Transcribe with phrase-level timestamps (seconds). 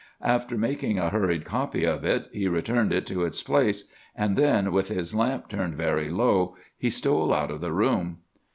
[0.23, 3.83] After making a hurried copy of it, he returned it to its place;
[4.15, 8.17] and then, with his lamp turned very low, he stole out of the room.